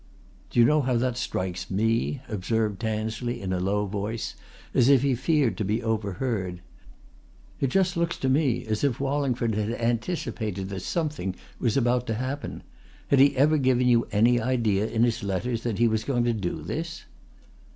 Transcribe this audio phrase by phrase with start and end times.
[0.49, 4.33] "Do you know how that strikes me?" observed Tansley in a low voice,
[4.73, 6.61] as if he feared to be overheard.
[7.59, 12.15] "It just looks to me as if Wallingford had anticipated that something was about to
[12.15, 12.63] happen.
[13.09, 16.33] Had he ever given you any idea in his letters that he was going to
[16.33, 17.05] do this?"